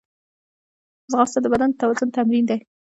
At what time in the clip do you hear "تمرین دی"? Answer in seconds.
2.15-2.57